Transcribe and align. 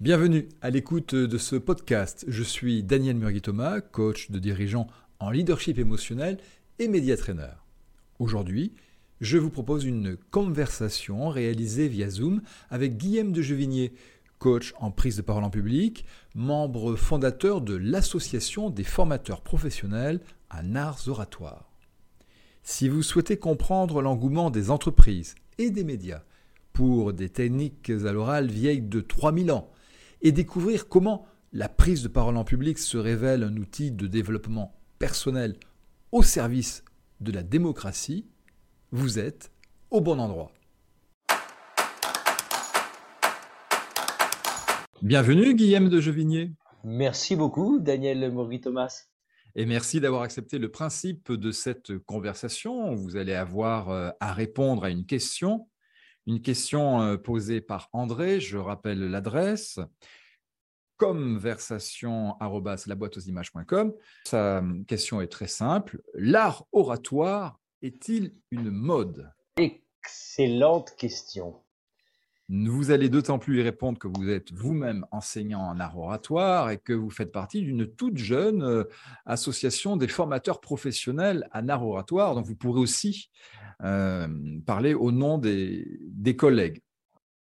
Bienvenue 0.00 0.48
à 0.62 0.70
l'écoute 0.70 1.14
de 1.14 1.36
ce 1.36 1.56
podcast. 1.56 2.24
Je 2.26 2.42
suis 2.42 2.82
Daniel 2.82 3.16
Murgui-Thomas, 3.16 3.82
coach 3.82 4.30
de 4.30 4.38
dirigeants 4.38 4.86
en 5.18 5.28
leadership 5.28 5.78
émotionnel 5.78 6.38
et 6.78 6.88
média 6.88 7.18
trainer. 7.18 7.50
Aujourd'hui, 8.18 8.72
je 9.20 9.36
vous 9.36 9.50
propose 9.50 9.84
une 9.84 10.16
conversation 10.30 11.28
réalisée 11.28 11.86
via 11.86 12.08
Zoom 12.08 12.40
avec 12.70 12.96
Guillaume 12.96 13.32
de 13.32 13.42
Jevigné, 13.42 13.92
coach 14.38 14.72
en 14.78 14.90
prise 14.90 15.18
de 15.18 15.22
parole 15.22 15.44
en 15.44 15.50
public, 15.50 16.06
membre 16.34 16.96
fondateur 16.96 17.60
de 17.60 17.74
l'Association 17.74 18.70
des 18.70 18.84
formateurs 18.84 19.42
professionnels 19.42 20.20
en 20.50 20.76
arts 20.76 21.08
oratoires. 21.08 21.70
Si 22.62 22.88
vous 22.88 23.02
souhaitez 23.02 23.36
comprendre 23.36 24.00
l'engouement 24.00 24.48
des 24.48 24.70
entreprises 24.70 25.34
et 25.58 25.68
des 25.68 25.84
médias 25.84 26.22
pour 26.72 27.12
des 27.12 27.28
techniques 27.28 27.90
à 27.90 28.12
l'oral 28.12 28.50
vieilles 28.50 28.80
de 28.80 29.02
3000 29.02 29.52
ans, 29.52 29.70
et 30.22 30.32
découvrir 30.32 30.88
comment 30.88 31.26
la 31.52 31.68
prise 31.68 32.02
de 32.02 32.08
parole 32.08 32.36
en 32.36 32.44
public 32.44 32.78
se 32.78 32.98
révèle 32.98 33.42
un 33.42 33.56
outil 33.56 33.90
de 33.90 34.06
développement 34.06 34.78
personnel 34.98 35.56
au 36.12 36.22
service 36.22 36.84
de 37.20 37.32
la 37.32 37.42
démocratie, 37.42 38.26
vous 38.92 39.18
êtes 39.18 39.50
au 39.90 40.00
bon 40.00 40.18
endroit. 40.18 40.52
Bienvenue 45.02 45.54
Guillaume 45.54 45.88
de 45.88 46.00
Jevigné. 46.00 46.52
Merci 46.84 47.36
beaucoup 47.36 47.78
Daniel 47.80 48.30
Maurice-Thomas. 48.30 49.06
Et 49.56 49.66
merci 49.66 50.00
d'avoir 50.00 50.22
accepté 50.22 50.58
le 50.58 50.70
principe 50.70 51.32
de 51.32 51.50
cette 51.50 51.98
conversation. 51.98 52.94
Vous 52.94 53.16
allez 53.16 53.34
avoir 53.34 53.90
euh, 53.90 54.10
à 54.20 54.32
répondre 54.32 54.84
à 54.84 54.90
une 54.90 55.06
question 55.06 55.66
une 56.26 56.42
question 56.42 57.02
euh, 57.02 57.16
posée 57.16 57.60
par 57.60 57.88
André, 57.92 58.40
je 58.40 58.56
rappelle 58.56 59.10
l'adresse 59.10 59.78
comversation.laboîteauximages.com. 61.00 63.94
Sa 64.26 64.58
hum, 64.58 64.84
question 64.84 65.22
est 65.22 65.28
très 65.28 65.46
simple. 65.46 66.02
L'art 66.14 66.66
oratoire 66.72 67.58
est-il 67.80 68.34
une 68.50 68.70
mode? 68.70 69.32
Excellente 69.56 70.94
question. 70.96 71.62
Vous 72.52 72.90
allez 72.90 73.08
d'autant 73.08 73.38
plus 73.38 73.60
y 73.60 73.62
répondre 73.62 73.96
que 73.96 74.08
vous 74.08 74.28
êtes 74.28 74.52
vous-même 74.52 75.06
enseignant 75.12 75.60
en 75.60 75.78
art 75.78 75.96
oratoire 75.96 76.70
et 76.70 76.78
que 76.78 76.92
vous 76.92 77.10
faites 77.10 77.30
partie 77.30 77.62
d'une 77.62 77.86
toute 77.86 78.16
jeune 78.16 78.64
euh, 78.64 78.84
association 79.24 79.96
des 79.96 80.08
formateurs 80.08 80.60
professionnels 80.60 81.48
en 81.54 81.68
art 81.68 81.86
oratoire. 81.86 82.34
Donc 82.34 82.46
vous 82.46 82.56
pourrez 82.56 82.80
aussi 82.80 83.30
euh, 83.84 84.26
parler 84.66 84.94
au 84.94 85.12
nom 85.12 85.38
des, 85.38 85.86
des 86.08 86.34
collègues. 86.34 86.80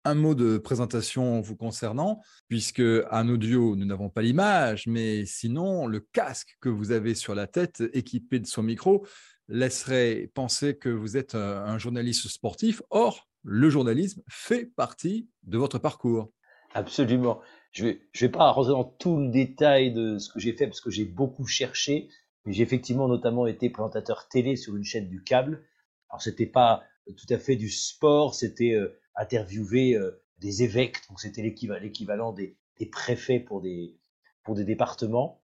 Un 0.04 0.14
mot 0.14 0.34
de 0.34 0.58
présentation 0.58 1.40
vous 1.40 1.56
concernant, 1.56 2.20
puisque 2.48 2.82
en 3.10 3.28
audio, 3.28 3.76
nous 3.76 3.86
n'avons 3.86 4.10
pas 4.10 4.22
l'image, 4.22 4.86
mais 4.86 5.24
sinon, 5.24 5.86
le 5.86 6.00
casque 6.00 6.56
que 6.60 6.68
vous 6.68 6.90
avez 6.90 7.14
sur 7.14 7.34
la 7.34 7.46
tête, 7.46 7.82
équipé 7.94 8.38
de 8.38 8.46
son 8.46 8.62
micro, 8.62 9.06
laisserait 9.50 10.30
penser 10.34 10.76
que 10.76 10.88
vous 10.88 11.16
êtes 11.16 11.34
un 11.34 11.76
journaliste 11.78 12.28
sportif. 12.28 12.82
Or, 12.90 13.28
le 13.42 13.70
journalisme 13.70 14.22
fait 14.28 14.66
partie 14.66 15.28
de 15.42 15.58
votre 15.58 15.78
parcours. 15.78 16.32
Absolument. 16.74 17.40
Je 17.72 17.86
ne 17.86 17.92
vais, 18.20 18.28
pas 18.28 18.50
rentrer 18.50 18.72
dans 18.72 18.84
tout 18.84 19.18
le 19.18 19.28
détail 19.28 19.92
de 19.92 20.18
ce 20.18 20.32
que 20.32 20.40
j'ai 20.40 20.52
fait 20.52 20.66
parce 20.66 20.80
que 20.80 20.90
j'ai 20.90 21.04
beaucoup 21.04 21.46
cherché, 21.46 22.08
mais 22.44 22.52
j'ai 22.52 22.62
effectivement 22.62 23.08
notamment 23.08 23.46
été 23.46 23.70
présentateur 23.70 24.28
télé 24.28 24.56
sur 24.56 24.76
une 24.76 24.84
chaîne 24.84 25.08
du 25.08 25.22
câble. 25.22 25.64
Alors 26.08 26.22
c'était 26.22 26.46
pas 26.46 26.82
tout 27.16 27.32
à 27.32 27.38
fait 27.38 27.56
du 27.56 27.70
sport, 27.70 28.34
c'était 28.34 28.74
euh, 28.74 28.98
interviewer 29.16 29.94
euh, 29.94 30.22
des 30.38 30.62
évêques, 30.62 30.96
donc 31.08 31.20
c'était 31.20 31.42
l'équivalent 31.42 32.32
des, 32.32 32.56
des, 32.78 32.86
préfets 32.86 33.40
pour 33.40 33.60
des, 33.60 33.98
pour 34.44 34.54
des 34.54 34.64
départements. 34.64 35.42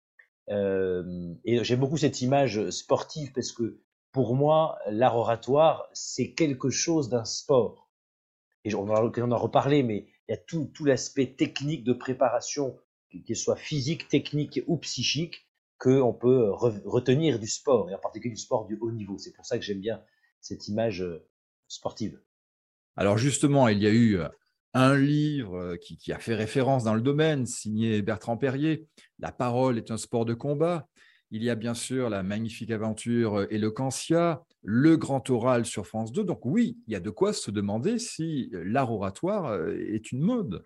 Euh, 0.50 1.34
et 1.46 1.64
j'aime 1.64 1.80
beaucoup 1.80 1.98
cette 1.98 2.22
image 2.22 2.70
sportive 2.72 3.32
parce 3.34 3.52
que 3.52 3.80
pour 4.12 4.36
moi, 4.36 4.77
l'art 4.88 5.16
oratoire, 5.16 5.88
c'est 5.94 6.33
quelque 6.33 6.70
chose 6.70 7.10
d'un 7.10 7.26
sport. 7.26 7.89
Et 8.64 8.76
on 8.76 8.86
va 8.86 9.02
en 9.02 9.38
reparler, 9.38 9.83
mais 9.83 10.08
il 10.27 10.32
y 10.32 10.33
a 10.33 10.38
tout, 10.38 10.70
l'aspect 10.86 11.33
technique 11.33 11.83
de 11.83 11.94
préparation, 11.94 12.77
qu'il 13.10 13.36
soit 13.36 13.55
physique, 13.55 14.08
technique 14.08 14.61
ou 14.67 14.77
psychique, 14.77 15.48
qu'on 15.80 16.14
peut 16.14 16.52
retenir 16.52 17.39
du 17.39 17.48
sport, 17.48 17.89
et 17.89 17.95
en 17.95 17.99
particulier 17.99 18.36
du 18.36 18.42
sport 18.42 18.67
du 18.67 18.77
haut 18.80 18.92
niveau. 18.92 19.17
C'est 19.17 19.33
pour 19.33 19.45
ça 19.45 19.58
que 19.58 19.66
j'aime 19.66 19.80
bien 19.80 20.04
cette 20.39 20.67
image 20.67 21.02
euh, 21.02 21.26
sportive. 21.67 22.20
Alors 22.95 23.17
justement, 23.17 23.67
il 23.67 23.80
y 23.80 23.88
a 23.88 23.92
eu 23.92 24.17
euh, 24.20 24.28
un 24.73 24.95
livre 24.95 25.58
euh, 25.58 25.78
qui, 25.78 26.11
a 26.11 26.20
fait 26.20 26.36
référence 26.36 26.83
dans 26.83 26.93
le 26.93 27.02
domaine, 27.02 27.45
signé 27.45 28.02
Bertrand 28.02 28.38
Perrier, 28.38 28.88
La 29.20 29.32
parole 29.32 29.78
est 29.78 29.92
un 29.92 29.98
sport 29.98 30.26
de 30.26 30.33
combat. 30.33 30.88
Il 31.33 31.43
y 31.45 31.49
a 31.49 31.55
bien 31.55 31.73
sûr 31.73 32.09
la 32.09 32.23
magnifique 32.23 32.71
aventure 32.71 33.47
Eloquentia, 33.49 34.43
le 34.64 34.97
grand 34.97 35.30
oral 35.30 35.65
sur 35.65 35.87
France 35.87 36.11
2. 36.11 36.25
Donc 36.25 36.45
oui, 36.45 36.77
il 36.87 36.93
y 36.93 36.95
a 36.97 36.99
de 36.99 37.09
quoi 37.09 37.31
se 37.31 37.52
demander 37.52 37.99
si 37.99 38.52
l'art 38.52 38.92
oratoire 38.92 39.65
est 39.69 40.11
une 40.11 40.19
mode. 40.19 40.65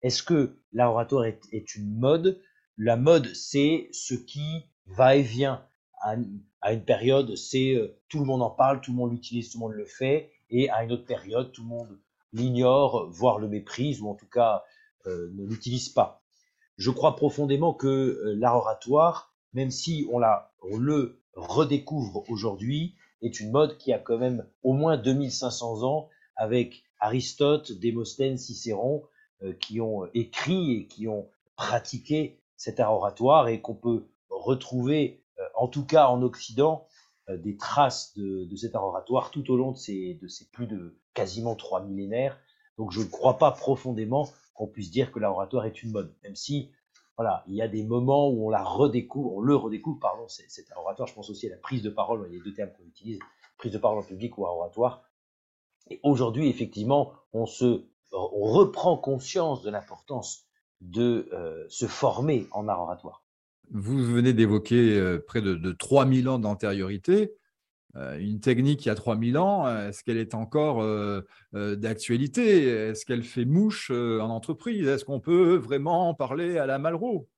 Est-ce 0.00 0.22
que 0.22 0.58
l'art 0.72 0.92
oratoire 0.92 1.26
est, 1.26 1.74
une 1.76 1.98
mode? 1.98 2.40
La 2.78 2.96
mode, 2.96 3.26
c'est 3.34 3.90
ce 3.92 4.14
qui 4.14 4.64
va 4.86 5.16
et 5.16 5.22
vient. 5.22 5.66
À, 6.00 6.16
une 6.72 6.84
période, 6.86 7.36
c'est 7.36 7.76
tout 8.08 8.20
le 8.20 8.24
monde 8.24 8.40
en 8.40 8.50
parle, 8.50 8.80
tout 8.80 8.92
le 8.92 8.96
monde 8.96 9.12
l'utilise, 9.12 9.50
tout 9.50 9.58
le 9.58 9.64
monde 9.64 9.74
le 9.74 9.84
fait. 9.84 10.32
Et 10.48 10.70
à 10.70 10.82
une 10.82 10.92
autre 10.92 11.04
période, 11.04 11.52
tout 11.52 11.60
le 11.60 11.68
monde 11.68 12.00
l'ignore, 12.32 13.10
voire 13.10 13.38
le 13.38 13.48
méprise, 13.48 14.00
ou 14.00 14.08
en 14.08 14.14
tout 14.14 14.28
cas 14.28 14.62
euh, 15.06 15.28
ne 15.34 15.44
l'utilise 15.44 15.90
pas. 15.90 16.22
Je 16.78 16.90
crois 16.90 17.16
profondément 17.16 17.74
que 17.74 18.34
l'art 18.38 18.56
oratoire 18.56 19.29
même 19.52 19.70
si 19.70 20.06
on, 20.10 20.18
la, 20.18 20.52
le 20.78 21.20
redécouvre 21.34 22.24
aujourd'hui, 22.28 22.94
est 23.22 23.40
une 23.40 23.50
mode 23.50 23.76
qui 23.76 23.92
a 23.92 23.98
quand 23.98 24.18
même 24.18 24.46
au 24.62 24.72
moins 24.72 24.96
2500 24.96 25.82
ans 25.82 26.08
avec 26.36 26.84
Aristote, 27.00 27.72
Démosthène, 27.72 28.38
Cicéron, 28.38 29.04
euh, 29.42 29.52
qui 29.52 29.80
ont 29.80 30.06
écrit 30.14 30.72
et 30.72 30.86
qui 30.86 31.08
ont 31.08 31.28
pratiqué 31.56 32.38
cet 32.56 32.80
art 32.80 32.94
oratoire 32.94 33.48
et 33.48 33.60
qu'on 33.60 33.74
peut 33.74 34.06
retrouver, 34.28 35.22
euh, 35.38 35.42
en 35.54 35.68
tout 35.68 35.84
cas 35.84 36.06
en 36.06 36.22
Occident, 36.22 36.86
euh, 37.28 37.36
des 37.36 37.56
traces 37.56 38.14
de, 38.16 38.56
cet 38.56 38.74
art 38.74 38.84
oratoire 38.84 39.30
tout 39.30 39.50
au 39.50 39.56
long 39.56 39.72
de 39.72 39.76
ces, 39.76 40.14
de 40.14 40.28
ces 40.28 40.46
plus 40.46 40.66
de 40.66 40.98
quasiment 41.14 41.54
trois 41.54 41.82
millénaires. 41.82 42.38
Donc 42.78 42.92
je 42.92 43.00
ne 43.00 43.06
crois 43.06 43.38
pas 43.38 43.50
profondément 43.50 44.30
qu'on 44.54 44.66
puisse 44.66 44.90
dire 44.90 45.12
que 45.12 45.18
l'art 45.18 45.32
oratoire 45.32 45.66
est 45.66 45.82
une 45.82 45.92
mode, 45.92 46.14
même 46.22 46.36
si 46.36 46.70
voilà, 47.20 47.44
il 47.48 47.54
y 47.54 47.60
a 47.60 47.68
des 47.68 47.84
moments 47.84 48.30
où 48.30 48.46
on 48.46 48.48
la 48.48 48.64
redécouvre, 48.64 49.34
on 49.34 49.40
le 49.42 49.54
redécouvre, 49.54 50.00
pardon, 50.00 50.24
c'est 50.26 50.46
un 50.72 50.80
oratoire. 50.80 51.06
Je 51.06 51.12
pense 51.12 51.28
aussi 51.28 51.48
à 51.48 51.50
la 51.50 51.58
prise 51.58 51.82
de 51.82 51.90
parole, 51.90 52.26
il 52.30 52.38
y 52.38 52.40
a 52.40 52.42
deux 52.42 52.54
termes 52.54 52.70
qu'on 52.70 52.86
utilise, 52.86 53.18
prise 53.58 53.72
de 53.72 53.76
parole 53.76 53.98
en 53.98 54.02
public 54.02 54.38
ou 54.38 54.46
oratoire. 54.46 55.02
Et 55.90 56.00
aujourd'hui, 56.02 56.48
effectivement, 56.48 57.12
on 57.34 57.44
se, 57.44 57.84
on 58.12 58.44
reprend 58.44 58.96
conscience 58.96 59.60
de 59.60 59.68
l'importance 59.68 60.46
de 60.80 61.28
euh, 61.34 61.66
se 61.68 61.84
former 61.84 62.46
en 62.52 62.68
art 62.68 62.80
oratoire. 62.80 63.22
Vous 63.70 64.02
venez 64.02 64.32
d'évoquer 64.32 64.98
euh, 64.98 65.22
près 65.22 65.42
de, 65.42 65.54
de 65.56 65.72
3000 65.72 66.26
ans 66.26 66.38
d'antériorité. 66.38 67.34
Euh, 67.96 68.18
une 68.18 68.40
technique 68.40 68.84
il 68.84 68.88
y 68.88 68.92
a 68.92 68.94
3000 68.94 69.36
ans, 69.36 69.66
euh, 69.66 69.88
est-ce 69.88 70.04
qu'elle 70.04 70.16
est 70.16 70.34
encore 70.34 70.80
euh, 70.82 71.22
d'actualité? 71.52 72.66
Est-ce 72.66 73.04
qu'elle 73.04 73.24
fait 73.24 73.44
mouche 73.44 73.90
en 73.90 74.30
entreprise? 74.30 74.86
Est-ce 74.86 75.04
qu'on 75.04 75.20
peut 75.20 75.56
vraiment 75.56 76.08
en 76.08 76.14
parler 76.14 76.58
à 76.58 76.66
la 76.66 76.78
Malraux? 76.78 77.28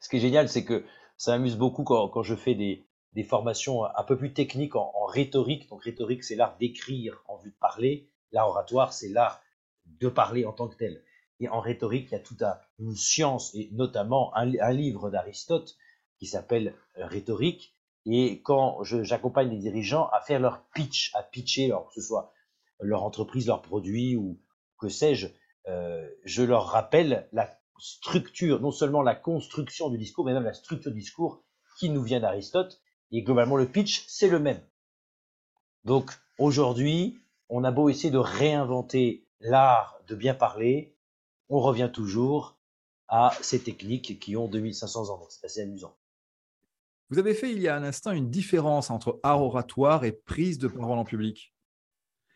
Ce 0.00 0.08
qui 0.08 0.16
est 0.16 0.20
génial, 0.20 0.48
c'est 0.48 0.64
que 0.64 0.84
ça 1.16 1.32
m'amuse 1.32 1.56
beaucoup 1.56 1.84
quand, 1.84 2.22
je 2.22 2.34
fais 2.34 2.54
des, 2.54 2.84
formations 3.22 3.84
un 3.84 4.02
peu 4.02 4.16
plus 4.16 4.32
techniques 4.32 4.74
en, 4.74 4.92
rhétorique. 5.06 5.68
Donc 5.68 5.84
rhétorique, 5.84 6.24
c'est 6.24 6.34
l'art 6.34 6.56
d'écrire 6.58 7.22
en 7.28 7.36
vue 7.36 7.50
de 7.50 7.56
parler. 7.56 8.08
L'art 8.32 8.48
oratoire, 8.48 8.92
c'est 8.92 9.08
l'art 9.08 9.40
de 9.86 10.08
parler 10.08 10.44
en 10.44 10.52
tant 10.52 10.66
que 10.68 10.76
tel. 10.76 11.02
Et 11.38 11.48
en 11.48 11.60
rhétorique, 11.60 12.08
il 12.10 12.12
y 12.12 12.16
a 12.16 12.20
toute 12.20 12.42
une 12.78 12.96
science, 12.96 13.54
et 13.54 13.68
notamment 13.72 14.34
un 14.34 14.72
livre 14.72 15.10
d'Aristote 15.10 15.76
qui 16.18 16.26
s'appelle 16.26 16.74
Rhétorique, 16.96 17.73
et 18.06 18.42
quand 18.42 18.82
j'accompagne 18.82 19.50
les 19.50 19.58
dirigeants 19.58 20.08
à 20.08 20.20
faire 20.20 20.40
leur 20.40 20.64
pitch, 20.74 21.10
à 21.14 21.22
pitcher, 21.22 21.66
alors 21.66 21.88
que 21.88 21.94
ce 21.94 22.06
soit 22.06 22.32
leur 22.80 23.02
entreprise, 23.02 23.46
leur 23.46 23.62
produit 23.62 24.16
ou 24.16 24.40
que 24.78 24.88
sais-je, 24.88 25.28
euh, 25.68 26.06
je 26.24 26.42
leur 26.42 26.66
rappelle 26.66 27.28
la 27.32 27.50
structure, 27.78 28.60
non 28.60 28.70
seulement 28.70 29.02
la 29.02 29.14
construction 29.14 29.88
du 29.88 29.98
discours, 29.98 30.24
mais 30.24 30.34
même 30.34 30.44
la 30.44 30.52
structure 30.52 30.92
du 30.92 31.00
discours 31.00 31.42
qui 31.78 31.88
nous 31.88 32.02
vient 32.02 32.20
d'Aristote. 32.20 32.80
Et 33.10 33.22
globalement, 33.22 33.56
le 33.56 33.66
pitch, 33.66 34.04
c'est 34.06 34.28
le 34.28 34.38
même. 34.38 34.60
Donc 35.84 36.12
aujourd'hui, 36.38 37.18
on 37.48 37.64
a 37.64 37.70
beau 37.70 37.88
essayer 37.88 38.10
de 38.10 38.18
réinventer 38.18 39.26
l'art 39.40 39.98
de 40.06 40.14
bien 40.14 40.34
parler, 40.34 40.96
on 41.48 41.60
revient 41.60 41.90
toujours 41.92 42.58
à 43.08 43.32
ces 43.42 43.62
techniques 43.62 44.18
qui 44.18 44.36
ont 44.36 44.48
2500 44.48 45.10
ans. 45.10 45.26
C'est 45.28 45.44
assez 45.44 45.60
amusant. 45.60 45.96
Vous 47.10 47.18
avez 47.18 47.34
fait 47.34 47.52
il 47.52 47.60
y 47.60 47.68
a 47.68 47.76
un 47.76 47.84
instant 47.84 48.12
une 48.12 48.30
différence 48.30 48.90
entre 48.90 49.20
art 49.22 49.42
oratoire 49.42 50.04
et 50.04 50.12
prise 50.12 50.58
de 50.58 50.68
parole 50.68 50.98
en 50.98 51.04
public. 51.04 51.54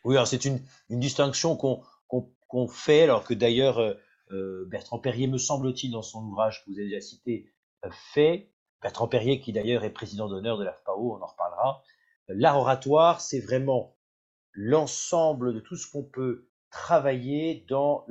Oui, 0.05 0.17
c'est 0.27 0.45
une, 0.45 0.61
distinction 0.91 1.57
qu'on 1.57 2.69
fait, 2.69 3.03
alors 3.03 3.25
que 3.25 3.35
d'ailleurs 3.35 3.79
euh, 3.79 3.95
euh, 4.31 4.65
Bertrand 4.67 4.99
Perrier, 4.99 5.27
me 5.27 5.39
semble-t-il, 5.39 5.93
dans 5.93 6.03
son 6.03 6.25
ouvrage 6.25 6.65
que 6.65 6.71
vous 6.71 6.79
avez 6.79 6.89
déjà 6.89 7.01
cité, 7.01 7.53
euh, 7.85 7.91
fait. 8.13 8.51
Bertrand 8.81 9.09
Perrier, 9.09 9.41
qui 9.41 9.53
d'ailleurs 9.53 9.85
est 9.85 9.91
président 9.91 10.29
d'honneur 10.29 10.57
de 10.59 10.65
l'AFPAO, 10.65 11.17
on 11.19 11.23
en 11.23 11.27
reparlera. 11.27 11.83
L'art 12.29 12.59
oratoire, 12.59 13.21
c'est 13.21 13.41
vraiment 13.41 13.97
l'ensemble 14.53 15.55
de 15.55 15.61
tout 15.61 15.77
ce 15.77 15.91
qu'on 15.91 16.05
peut 16.05 16.49
travailler 16.71 17.65
dans 17.69 18.07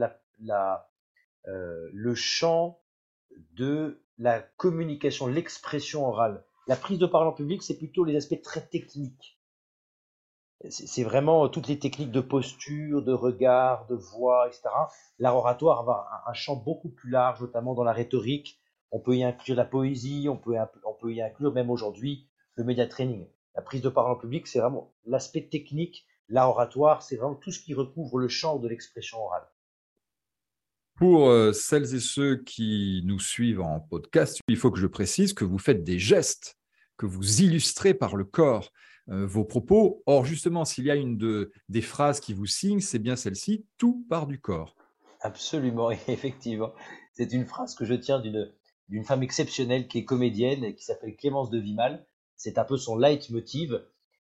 le 1.46 2.16
champ 2.16 2.82
de 3.54 4.04
la 4.18 4.42
communication, 4.42 5.28
l'expression 5.28 6.08
orale. 6.08 6.44
La 6.68 6.76
prise 6.76 7.00
de 7.00 7.06
parole 7.06 7.28
en 7.28 7.34
public, 7.34 7.64
c'est 7.64 7.78
plutôt 7.78 8.04
les 8.04 8.16
aspects 8.16 8.42
très 8.42 8.66
techniques. 8.66 9.40
C'est 10.70 11.04
vraiment 11.04 11.48
toutes 11.50 11.68
les 11.68 11.78
techniques 11.78 12.12
de 12.12 12.20
posture, 12.20 13.04
de 13.04 13.14
regard, 13.14 13.86
de 13.88 13.96
voix, 13.96 14.48
etc. 14.48 14.64
L'art 15.20 15.36
oratoire 15.36 15.88
a 15.88 16.24
un, 16.28 16.34
champ 16.34 16.56
beaucoup 16.56 16.90
plus 16.90 17.12
large, 17.12 17.42
notamment 17.42 17.76
dans 17.76 17.84
la 17.84 17.94
rhétorique. 17.94 18.60
On 18.92 19.00
peut 19.00 19.16
y 19.16 19.24
inclure 19.24 19.56
la 19.56 19.66
poésie, 19.66 20.28
on 20.30 20.38
peut, 20.38 20.56
on 20.84 20.94
peut 20.94 21.14
y 21.14 21.22
inclure 21.22 21.54
même 21.54 21.70
aujourd'hui 21.70 22.28
le 22.56 22.64
média 22.64 22.88
training. 22.88 23.28
La 23.54 23.62
prise 23.62 23.82
de 23.82 23.90
parole 23.90 24.14
en 24.14 24.20
public, 24.20 24.48
c'est 24.48 24.60
vraiment 24.60 24.94
l'aspect 25.06 25.48
technique. 25.48 26.08
L'art 26.28 26.50
oratoire, 26.50 27.04
c'est 27.04 27.18
vraiment 27.18 27.36
tout 27.36 27.52
ce 27.52 27.60
qui 27.60 27.76
recouvre 27.76 28.18
le 28.18 28.28
champ 28.28 28.58
de 28.58 28.68
l'expression 28.68 29.24
orale. 29.24 29.48
Pour 30.98 31.30
euh, 31.30 31.54
celles 31.54 31.94
et 31.94 32.00
ceux 32.00 32.38
qui 32.38 33.04
nous 33.06 33.20
suivent 33.20 33.62
en 33.62 33.80
podcast, 33.80 34.40
il 34.48 34.58
faut 34.58 34.72
que 34.72 34.80
je 34.80 34.88
précise 34.88 35.34
que 35.34 35.46
vous 35.46 35.60
faites 35.60 35.84
des 35.84 36.00
gestes, 36.00 36.58
que 36.98 37.06
vous 37.06 37.42
illustrez 37.42 37.94
par 37.94 38.16
le 38.16 38.26
corps. 38.26 38.72
Euh, 39.10 39.26
vos 39.26 39.46
propos. 39.46 40.04
Or, 40.06 40.26
justement, 40.26 40.66
s'il 40.66 40.86
y 40.86 40.92
a 40.92 40.96
une 40.96 41.18
de, 41.18 41.52
des 41.70 41.82
phrases 41.82 42.20
qui 42.20 42.34
vous 42.34 42.46
signent, 42.46 42.82
c'est 42.82 43.00
bien 43.00 43.16
celle-ci, 43.16 43.66
tout 43.78 44.06
part 44.10 44.28
du 44.28 44.42
corps. 44.42 44.76
Absolument, 45.22 45.92
effectivement. 46.08 46.74
C'est 47.14 47.32
une 47.32 47.46
phrase 47.46 47.76
que 47.76 47.86
je 47.86 47.94
tiens 47.94 48.20
d'une, 48.20 49.04
femme 49.06 49.24
exceptionnelle 49.24 49.88
qui 49.88 50.00
est 50.00 50.06
comédienne 50.06 50.64
et 50.64 50.76
qui 50.76 50.84
s'appelle 50.84 51.16
Clémence 51.16 51.50
de 51.50 51.60
Vimal. 51.60 52.06
C'est 52.36 52.58
un 52.58 52.66
peu 52.66 52.78
son 52.78 52.98
leitmotiv. 52.98 53.82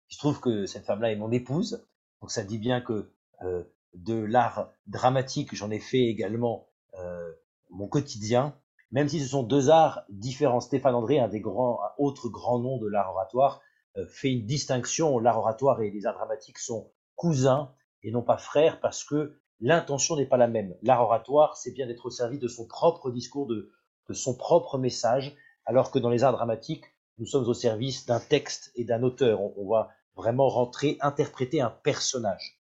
Se 0.09 0.17
trouve 0.17 0.39
que 0.39 0.65
cette 0.65 0.85
femme-là 0.85 1.11
est 1.11 1.15
mon 1.17 1.31
épouse. 1.31 1.85
Donc 2.21 2.31
ça 2.31 2.43
dit 2.43 2.59
bien 2.59 2.81
que 2.81 3.11
euh, 3.43 3.63
de 3.93 4.15
l'art 4.15 4.71
dramatique, 4.87 5.55
j'en 5.55 5.71
ai 5.71 5.79
fait 5.79 6.05
également 6.05 6.67
euh, 6.99 7.31
mon 7.69 7.87
quotidien. 7.87 8.55
Même 8.91 9.09
si 9.09 9.19
ce 9.19 9.27
sont 9.27 9.43
deux 9.43 9.69
arts 9.69 10.03
différents. 10.09 10.59
Stéphane 10.59 10.93
André, 10.93 11.19
un 11.19 11.27
des 11.27 11.39
grands, 11.39 11.79
un 11.83 11.91
autre 11.97 12.29
grand 12.29 12.59
nom 12.59 12.77
de 12.77 12.87
l'art 12.87 13.11
oratoire, 13.11 13.61
euh, 13.97 14.05
fait 14.07 14.31
une 14.31 14.45
distinction. 14.45 15.17
L'art 15.19 15.39
oratoire 15.39 15.81
et 15.81 15.89
les 15.89 16.05
arts 16.05 16.15
dramatiques 16.15 16.59
sont 16.59 16.91
cousins 17.15 17.73
et 18.03 18.11
non 18.11 18.21
pas 18.21 18.37
frères 18.37 18.79
parce 18.79 19.03
que 19.03 19.39
l'intention 19.59 20.15
n'est 20.15 20.25
pas 20.25 20.37
la 20.37 20.47
même. 20.47 20.75
L'art 20.81 21.01
oratoire, 21.01 21.57
c'est 21.57 21.71
bien 21.71 21.87
d'être 21.87 22.05
au 22.05 22.09
service 22.11 22.39
de 22.39 22.47
son 22.47 22.67
propre 22.67 23.11
discours, 23.11 23.47
de, 23.47 23.71
son 24.11 24.35
propre 24.35 24.77
message, 24.77 25.35
alors 25.65 25.89
que 25.89 25.97
dans 25.97 26.09
les 26.09 26.23
arts 26.23 26.33
dramatiques, 26.33 26.85
nous 27.17 27.25
sommes 27.25 27.47
au 27.47 27.53
service 27.53 28.05
d'un 28.05 28.19
texte 28.19 28.71
et 28.75 28.83
d'un 28.83 29.01
auteur. 29.01 29.39
On, 29.57 29.69
va 29.69 29.89
vraiment 30.15 30.49
rentrer, 30.49 30.97
interpréter 31.01 31.61
un 31.61 31.69
personnage 31.69 32.61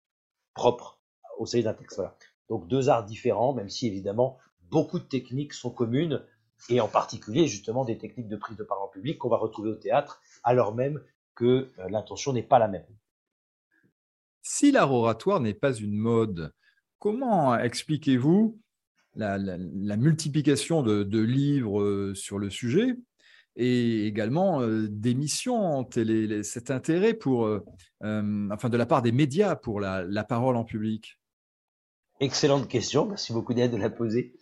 propre 0.54 0.99
au 1.40 1.46
service 1.46 1.64
d'un 1.64 1.74
texte. 1.74 2.00
Donc 2.48 2.68
deux 2.68 2.88
arts 2.88 3.04
différents, 3.04 3.54
même 3.54 3.68
si 3.68 3.86
évidemment 3.86 4.38
beaucoup 4.70 4.98
de 4.98 5.04
techniques 5.04 5.54
sont 5.54 5.70
communes, 5.70 6.22
et 6.68 6.80
en 6.80 6.88
particulier 6.88 7.46
justement 7.46 7.84
des 7.84 7.96
techniques 7.96 8.28
de 8.28 8.36
prise 8.36 8.56
de 8.56 8.64
parole 8.64 8.84
en 8.84 8.88
public 8.88 9.18
qu'on 9.18 9.30
va 9.30 9.38
retrouver 9.38 9.70
au 9.70 9.76
théâtre, 9.76 10.20
alors 10.44 10.74
même 10.74 11.00
que 11.34 11.44
euh, 11.78 11.88
l'intention 11.88 12.34
n'est 12.34 12.42
pas 12.42 12.58
la 12.58 12.68
même. 12.68 12.84
Si 14.42 14.70
l'art 14.70 14.92
oratoire 14.92 15.40
n'est 15.40 15.54
pas 15.54 15.72
une 15.72 15.96
mode, 15.96 16.52
comment 16.98 17.56
expliquez-vous 17.56 18.60
la, 19.14 19.38
multiplication 19.96 20.82
de, 20.82 21.18
livres 21.18 21.80
euh, 21.80 22.14
sur 22.14 22.38
le 22.38 22.50
sujet 22.50 22.96
et 23.56 24.06
également 24.06 24.60
euh, 24.60 24.86
d'émissions, 24.88 25.88
cet 26.42 26.70
intérêt 26.70 27.14
pour, 27.14 27.48
enfin, 28.00 28.68
de 28.68 28.76
la 28.76 28.86
part 28.86 29.02
des 29.02 29.12
médias 29.12 29.56
pour 29.56 29.80
la, 29.80 30.24
parole 30.24 30.56
en 30.56 30.64
public? 30.64 31.19
Excellente 32.20 32.68
question, 32.68 33.06
merci 33.06 33.32
beaucoup 33.32 33.54
d'aide 33.54 33.72
de 33.72 33.78
la 33.78 33.88
poser. 33.88 34.34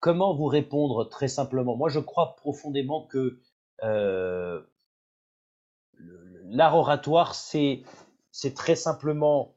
comment 0.00 0.34
vous 0.34 0.46
répondre 0.46 1.08
très 1.10 1.28
simplement? 1.28 1.76
Moi, 1.76 1.90
je 1.90 2.00
crois 2.00 2.36
profondément 2.36 3.06
que 3.06 3.38
l'art 6.46 6.74
oratoire, 6.74 7.34
c'est 7.34 7.84
très 8.56 8.76
simplement 8.76 9.56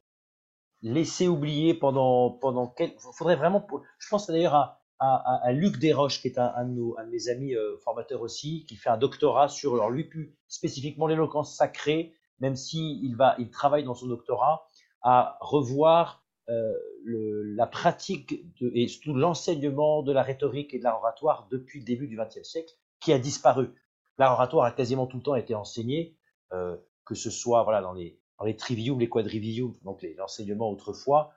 laisser 0.81 1.29
oublier 1.29 1.73
pendant 1.73 2.31
pendant 2.31 2.67
quelques. 2.67 2.99
Faudrait 2.99 3.37
vraiment. 3.37 3.65
Je 3.97 4.09
pense 4.09 4.27
d'ailleurs 4.27 4.53
à, 4.55 4.81
à, 4.99 5.51
Luc 5.53 5.77
Desroches, 5.77 6.21
qui 6.21 6.27
est 6.27 6.37
un, 6.37 6.65
de, 6.65 6.73
nos, 6.73 6.97
un 6.97 7.05
de 7.05 7.09
mes 7.09 7.29
amis 7.29 7.55
euh, 7.55 7.77
formateurs 7.83 8.21
aussi, 8.21 8.65
qui 8.67 8.75
fait 8.75 8.89
un 8.89 8.97
doctorat 8.97 9.47
sur 9.47 9.75
alors 9.75 9.91
lui 9.91 10.03
plus 10.03 10.35
spécifiquement 10.49 11.07
l'éloquence 11.07 11.55
sacrée, 11.55 12.13
même 12.39 12.55
si 12.55 12.99
il 13.01 13.49
travaille 13.49 13.85
dans 13.85 13.95
son 13.95 14.07
doctorat 14.07 14.67
à 15.01 15.37
revoir 15.41 16.23
euh, 16.49 16.73
la 17.05 17.67
pratique 17.67 18.43
et 18.61 18.87
surtout 18.87 19.13
l'enseignement 19.13 20.03
de 20.03 20.11
la 20.11 20.23
rhétorique 20.23 20.73
et 20.73 20.79
de 20.79 20.83
l'art 20.83 20.99
oratoire 20.99 21.47
depuis 21.51 21.79
le 21.79 21.85
début 21.85 22.07
du 22.07 22.17
XXe 22.17 22.43
siècle, 22.43 22.73
qui 22.99 23.13
a 23.13 23.19
disparu. 23.19 23.69
L'art 24.17 24.33
oratoire 24.33 24.65
a 24.65 24.71
quasiment 24.71 25.07
tout 25.07 25.17
le 25.17 25.23
temps 25.23 25.35
été 25.35 25.55
enseigné, 25.55 26.15
euh, 26.53 26.75
que 27.05 27.15
ce 27.15 27.29
soit 27.29 27.63
voilà 27.63 27.81
dans 27.81 27.93
les 27.93 28.19
dans 28.39 28.45
les 28.45 28.55
trivium, 28.55 28.99
les 28.99 29.09
quadrivium, 29.09 29.73
donc 29.83 30.05
l'enseignement 30.17 30.69
autrefois, 30.69 31.33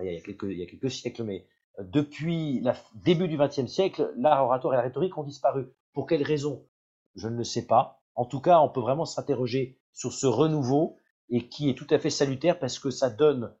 il 0.00 0.06
y, 0.06 0.16
a 0.16 0.20
quelques, 0.20 0.44
il 0.44 0.58
y 0.58 0.62
a 0.62 0.66
quelques 0.66 0.90
siècles, 0.90 1.24
mais 1.24 1.46
euh, 1.78 1.84
depuis 1.84 2.60
le 2.60 2.72
début 3.04 3.28
du 3.28 3.36
XXe 3.36 3.66
siècle, 3.66 4.12
l'art 4.16 4.44
oratoire 4.44 4.74
et 4.74 4.76
la 4.76 4.82
rhétorique 4.82 5.16
ont 5.18 5.24
disparu. 5.24 5.66
Pour 5.92 6.06
quelles 6.06 6.22
raisons 6.22 6.66
Je 7.14 7.28
ne 7.28 7.36
le 7.36 7.44
sais 7.44 7.66
pas. 7.66 8.02
En 8.14 8.24
tout 8.24 8.40
cas, 8.40 8.60
on 8.60 8.68
peut 8.68 8.80
vraiment 8.80 9.04
s'interroger 9.04 9.78
sur 9.92 10.12
ce 10.12 10.26
renouveau 10.26 10.98
et 11.30 11.48
qui 11.48 11.70
est 11.70 11.74
tout 11.74 11.86
à 11.90 11.98
fait 11.98 12.10
salutaire 12.10 12.58
parce 12.58 12.78
que 12.78 12.90
ça 12.90 13.10
donne 13.10 13.54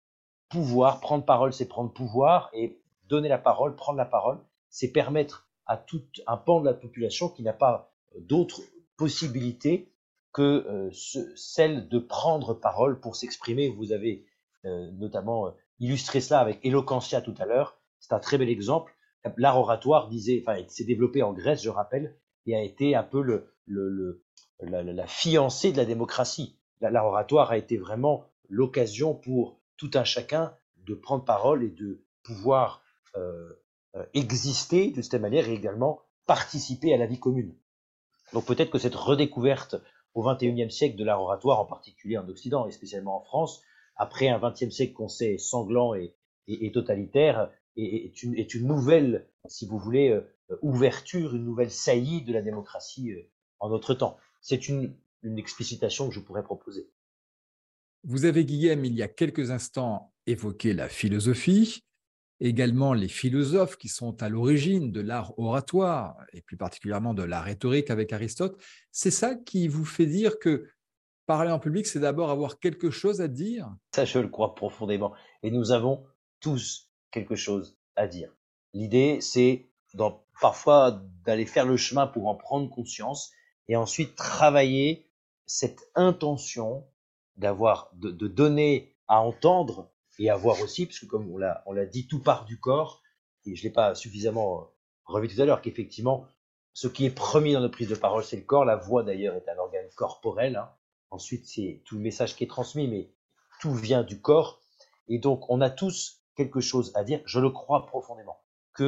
pouvoir. 0.48 1.00
Prendre 1.00 1.24
parole, 1.24 1.52
c'est 1.52 1.68
prendre 1.68 1.92
pouvoir 1.92 2.50
et 2.52 2.80
donner 3.08 3.28
la 3.28 3.38
parole, 3.38 3.76
prendre 3.76 3.98
la 3.98 4.04
parole, 4.04 4.38
c'est 4.70 4.92
permettre 4.92 5.48
à 5.66 5.76
tout 5.76 6.02
un 6.26 6.36
pan 6.36 6.60
de 6.60 6.66
la 6.66 6.74
population 6.74 7.28
qui 7.28 7.42
n'a 7.42 7.52
pas 7.52 7.92
d'autres 8.18 8.60
possibilités 8.96 9.92
que 10.32 10.42
euh, 10.42 10.90
celle 11.36 11.88
de 11.88 11.98
prendre 11.98 12.54
parole 12.54 13.00
pour 13.00 13.16
s'exprimer. 13.16 13.68
Vous 13.68 13.92
avez 13.92 14.26
euh, 14.64 14.90
notamment 14.92 15.46
euh, 15.46 15.50
illustré 15.78 16.20
cela 16.20 16.40
avec 16.40 16.58
Eloquentia 16.64 17.20
tout 17.20 17.34
à 17.38 17.46
l'heure. 17.46 17.78
C'est 18.00 18.12
un 18.12 18.18
très 18.18 18.36
bel 18.36 18.48
exemple. 18.48 18.94
L'art 19.38 19.58
oratoire 19.58 20.08
disait, 20.08 20.42
enfin, 20.46 20.60
s'est 20.68 20.84
développé 20.84 21.22
en 21.22 21.32
Grèce, 21.32 21.62
je 21.62 21.70
rappelle, 21.70 22.18
et 22.46 22.54
a 22.54 22.62
été 22.62 22.94
un 22.94 23.02
peu 23.02 23.46
la, 24.60 25.06
fiancée 25.06 25.72
de 25.72 25.78
la 25.78 25.86
démocratie. 25.86 26.58
L'art 26.90 27.06
oratoire 27.06 27.50
a 27.50 27.58
été 27.58 27.76
vraiment 27.76 28.24
l'occasion 28.48 29.14
pour 29.14 29.58
tout 29.76 29.90
un 29.94 30.04
chacun 30.04 30.54
de 30.78 30.94
prendre 30.94 31.24
parole 31.24 31.64
et 31.64 31.70
de 31.70 32.04
pouvoir 32.22 32.82
euh, 33.16 33.52
exister 34.12 34.90
de 34.90 35.02
cette 35.02 35.20
manière 35.20 35.48
et 35.48 35.54
également 35.54 36.00
participer 36.26 36.92
à 36.92 36.96
la 36.96 37.06
vie 37.06 37.20
commune. 37.20 37.54
Donc 38.32 38.46
peut-être 38.46 38.70
que 38.70 38.78
cette 38.78 38.94
redécouverte 38.94 39.76
au 40.14 40.22
XXIe 40.22 40.70
siècle 40.70 40.96
de 40.96 41.04
l'art 41.04 41.20
oratoire, 41.20 41.60
en 41.60 41.66
particulier 41.66 42.18
en 42.18 42.28
Occident 42.28 42.66
et 42.66 42.72
spécialement 42.72 43.18
en 43.18 43.22
France, 43.22 43.62
après 43.96 44.28
un 44.28 44.38
XXe 44.38 44.70
siècle 44.70 44.94
qu'on 44.94 45.08
sait 45.08 45.38
sanglant 45.38 45.94
et, 45.94 46.14
totalitaire, 46.72 47.50
est, 47.76 48.22
une, 48.22 48.66
nouvelle, 48.66 49.28
si 49.46 49.66
vous 49.66 49.78
voulez, 49.78 50.10
euh, 50.10 50.58
ouverture, 50.62 51.34
une 51.34 51.44
nouvelle 51.44 51.70
saillie 51.70 52.22
de 52.22 52.32
la 52.32 52.42
démocratie 52.42 53.12
euh, 53.12 53.30
en 53.60 53.68
notre 53.68 53.94
temps. 53.94 54.16
C'est 54.40 54.68
une, 54.68 54.94
une 55.24 55.38
explicitation 55.38 56.08
que 56.08 56.14
je 56.14 56.20
pourrais 56.20 56.44
proposer. 56.44 56.88
Vous 58.04 58.24
avez, 58.26 58.44
Guillaume, 58.44 58.84
il 58.84 58.94
y 58.94 59.02
a 59.02 59.08
quelques 59.08 59.50
instants, 59.50 60.12
évoqué 60.26 60.72
la 60.72 60.88
philosophie 60.88 61.82
également 62.40 62.92
les 62.92 63.08
philosophes 63.08 63.76
qui 63.76 63.88
sont 63.88 64.22
à 64.22 64.28
l'origine 64.28 64.92
de 64.92 65.00
l'art 65.00 65.38
oratoire, 65.38 66.16
et 66.32 66.42
plus 66.42 66.56
particulièrement 66.56 67.14
de 67.14 67.22
la 67.22 67.40
rhétorique 67.40 67.90
avec 67.90 68.12
Aristote, 68.12 68.60
c'est 68.90 69.10
ça 69.10 69.34
qui 69.34 69.68
vous 69.68 69.84
fait 69.84 70.06
dire 70.06 70.38
que 70.38 70.68
parler 71.26 71.50
en 71.50 71.58
public, 71.58 71.86
c'est 71.86 72.00
d'abord 72.00 72.30
avoir 72.30 72.58
quelque 72.58 72.90
chose 72.90 73.20
à 73.20 73.28
dire? 73.28 73.74
Ça, 73.94 74.04
je 74.04 74.18
le 74.18 74.28
crois 74.28 74.54
profondément. 74.54 75.14
Et 75.42 75.50
nous 75.50 75.70
avons 75.70 76.04
tous 76.40 76.90
quelque 77.10 77.34
chose 77.34 77.78
à 77.96 78.06
dire. 78.06 78.30
L'idée, 78.74 79.18
c'est 79.20 79.70
parfois 80.40 81.02
d'aller 81.24 81.46
faire 81.46 81.64
le 81.64 81.76
chemin 81.76 82.06
pour 82.06 82.26
en 82.26 82.34
prendre 82.34 82.68
conscience 82.68 83.30
et 83.68 83.76
ensuite 83.76 84.16
travailler 84.16 85.06
cette 85.46 85.90
intention 85.94 86.86
d'avoir, 87.36 87.90
de 87.94 88.28
donner 88.28 88.94
à 89.08 89.20
entendre 89.20 89.90
et 90.18 90.30
à 90.30 90.36
voir 90.36 90.60
aussi, 90.60 90.86
puisque 90.86 91.06
comme 91.06 91.30
on 91.30 91.38
l'a, 91.38 91.62
on 91.66 91.72
l'a 91.72 91.86
dit, 91.86 92.06
tout 92.06 92.22
part 92.22 92.44
du 92.44 92.58
corps, 92.58 93.02
et 93.46 93.54
je 93.54 93.62
ne 93.62 93.64
l'ai 93.64 93.72
pas 93.72 93.94
suffisamment 93.94 94.60
euh, 94.60 94.64
revu 95.06 95.28
tout 95.28 95.40
à 95.40 95.44
l'heure, 95.44 95.60
qu'effectivement, 95.60 96.26
ce 96.72 96.88
qui 96.88 97.04
est 97.04 97.10
premier 97.10 97.52
dans 97.52 97.60
notre 97.60 97.74
prise 97.74 97.88
de 97.88 97.94
parole, 97.94 98.24
c'est 98.24 98.36
le 98.36 98.42
corps. 98.42 98.64
La 98.64 98.76
voix, 98.76 99.02
d'ailleurs, 99.02 99.36
est 99.36 99.48
un 99.48 99.58
organe 99.58 99.88
corporel. 99.96 100.56
Hein. 100.56 100.70
Ensuite, 101.10 101.46
c'est 101.46 101.82
tout 101.84 101.96
le 101.96 102.00
message 102.00 102.34
qui 102.36 102.44
est 102.44 102.48
transmis, 102.48 102.88
mais 102.88 103.10
tout 103.60 103.74
vient 103.74 104.02
du 104.02 104.20
corps. 104.20 104.60
Et 105.08 105.18
donc, 105.18 105.48
on 105.50 105.60
a 105.60 105.70
tous 105.70 106.22
quelque 106.34 106.60
chose 106.60 106.92
à 106.94 107.04
dire. 107.04 107.20
Je 107.26 107.38
le 107.38 107.50
crois 107.50 107.86
profondément 107.86 108.40
que 108.72 108.82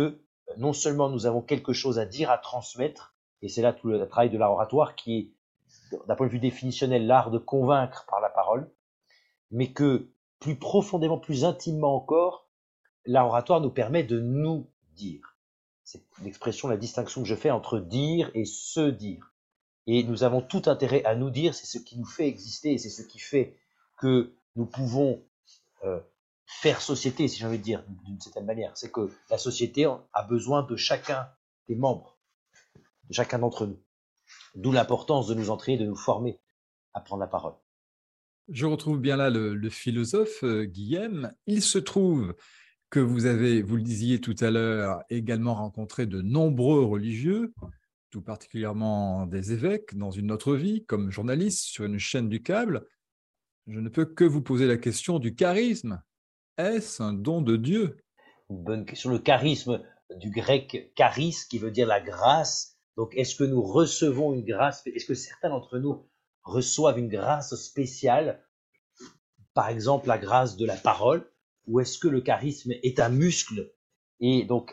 euh, 0.49 0.53
non 0.57 0.73
seulement 0.73 1.09
nous 1.09 1.27
avons 1.27 1.43
quelque 1.43 1.73
chose 1.73 1.99
à 1.99 2.07
dire, 2.07 2.31
à 2.31 2.39
transmettre, 2.39 3.15
et 3.43 3.49
c'est 3.49 3.63
là 3.63 3.73
tout 3.73 3.89
le 3.89 4.09
travail 4.09 4.31
de 4.31 4.39
l'art 4.39 4.53
oratoire 4.53 4.97
qui 4.97 5.19
est, 5.19 5.33
d'un 6.07 6.17
point 6.17 6.27
de 6.27 6.33
vue 6.33 6.39
définitionnel, 6.39 7.07
l'art 7.07 7.31
de 7.31 7.39
convaincre 7.39 8.07
par 8.09 8.21
la 8.21 8.29
parole, 8.29 8.71
mais 9.51 9.73
que 9.73 10.11
plus 10.41 10.57
profondément, 10.57 11.19
plus 11.19 11.45
intimement 11.45 11.95
encore, 11.95 12.49
l'art 13.05 13.27
oratoire 13.27 13.61
nous 13.61 13.71
permet 13.71 14.03
de 14.03 14.21
nous 14.21 14.69
dire. 14.95 15.37
C'est 15.85 16.03
l'expression, 16.23 16.69
la 16.69 16.77
distinction 16.77 17.23
que 17.23 17.29
je 17.29 17.35
fais 17.35 17.51
entre 17.51 17.79
dire 17.79 18.31
et 18.35 18.45
se 18.45 18.91
dire. 18.91 19.33
Et 19.87 20.03
nous 20.03 20.25
avons 20.25 20.43
tout 20.43 20.63
intérêt 20.67 21.05
à 21.05 21.15
nous 21.15 21.31
dire, 21.31 21.55
c'est 21.55 21.67
ce 21.67 21.79
qui 21.79 21.97
nous 21.99 22.07
fait 22.07 22.27
exister 22.27 22.77
c'est 22.77 22.91
ce 22.91 23.03
qui 23.03 23.21
fait 23.21 23.57
que 23.97 24.35
nous 24.57 24.67
pouvons 24.67 25.23
euh, 25.85 26.01
faire 26.47 26.81
société, 26.81 27.29
si 27.29 27.39
j'ai 27.39 27.47
envie 27.47 27.59
de 27.59 27.63
dire, 27.63 27.85
d'une 28.05 28.21
certaine 28.21 28.47
manière. 28.47 28.77
C'est 28.77 28.91
que 28.91 29.13
la 29.31 29.39
société 29.39 29.85
a 29.85 30.23
besoin 30.23 30.63
de 30.63 30.77
chacun 30.77 31.29
des 31.69 31.77
membres, 31.77 32.19
de 33.09 33.15
chacun 33.15 33.39
d'entre 33.39 33.67
nous. 33.67 33.79
D'où 34.57 34.73
l'importance 34.73 35.29
de 35.29 35.35
nous 35.35 35.51
entraîner, 35.51 35.79
de 35.79 35.87
nous 35.87 35.97
former 35.97 36.41
à 36.95 37.01
prendre 37.01 37.21
la 37.21 37.29
parole. 37.29 37.55
Je 38.49 38.67
retrouve 38.67 39.01
bien 39.01 39.17
là 39.17 39.29
le, 39.29 39.71
philosophe 39.71 40.43
euh, 40.45 40.65
Guillaume. 40.65 41.33
Il 41.47 41.63
se 41.63 41.79
trouve 41.79 42.35
que 42.91 43.01
vous 43.01 43.27
avez, 43.27 43.61
vous 43.61 43.77
le 43.77 43.83
disiez 43.83 44.21
tout 44.21 44.37
à 44.41 44.51
l'heure, 44.51 45.03
également 45.11 45.55
rencontré 45.55 46.07
de 46.07 46.23
nombreux 46.23 46.85
religieux, 46.85 47.53
tout 48.11 48.23
particulièrement 48.23 49.27
des 49.27 49.53
évêques 49.53 49.97
dans 49.97 50.11
une 50.11 50.33
autre 50.33 50.55
vie, 50.55 50.85
comme 50.87 51.11
journaliste 51.11 51.65
sur 51.65 51.85
une 51.85 51.99
chaîne 51.99 52.29
du 52.29 52.43
câble. 52.43 52.87
Je 53.67 53.81
ne 53.81 53.89
peux 53.89 54.07
que 54.07 54.25
vous 54.25 54.43
poser 54.43 54.67
la 54.67 54.77
question 54.77 55.19
du 55.19 55.35
charisme. 55.35 56.01
Est-ce 56.57 57.03
un 57.03 57.13
don 57.13 57.43
de 57.43 57.57
Dieu? 57.57 57.99
Une 58.49 58.63
bonne 58.63 58.87
question. 58.87 59.11
Le 59.11 59.19
charisme 59.19 59.83
du 60.15 60.31
grec 60.31 60.93
charis, 60.97 61.37
qui 61.51 61.59
veut 61.59 61.73
dire 61.73 61.89
la 61.89 62.01
grâce. 62.01 62.76
Donc, 62.97 63.15
est-ce 63.15 63.35
que 63.35 63.45
nous 63.45 63.63
recevons 63.63 64.33
une 64.33 64.45
grâce 64.45 64.87
Est-ce 64.87 65.07
que 65.07 65.15
certains 65.15 65.51
d'entre 65.51 65.79
nous 65.79 66.07
reçoivent 66.43 66.99
une 66.99 67.09
grâce 67.09 67.55
spéciale? 67.55 68.43
Par 69.55 69.69
exemple, 69.69 70.09
la 70.09 70.19
grâce 70.19 70.57
de 70.57 70.67
la 70.67 70.77
parole 70.77 71.31
Ou 71.67 71.81
est-ce 71.81 71.99
que 71.99 72.09
le 72.09 72.21
charisme 72.21 72.73
est 72.83 73.01
un 73.01 73.09
muscle? 73.09 73.73
Et 74.21 74.45
donc 74.45 74.73